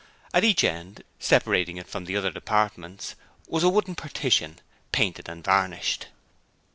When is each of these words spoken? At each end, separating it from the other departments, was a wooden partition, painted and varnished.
At 0.33 0.43
each 0.43 0.63
end, 0.63 1.03
separating 1.19 1.77
it 1.77 1.85
from 1.87 2.05
the 2.05 2.17
other 2.17 2.31
departments, 2.31 3.13
was 3.47 3.63
a 3.63 3.69
wooden 3.69 3.93
partition, 3.93 4.57
painted 4.91 5.29
and 5.29 5.43
varnished. 5.43 6.07